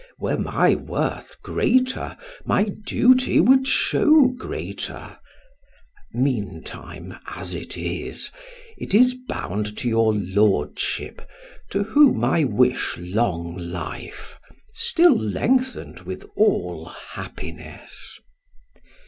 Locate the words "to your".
9.77-10.11